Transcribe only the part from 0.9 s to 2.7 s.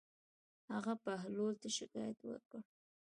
بهلول ته شکايت وکړ.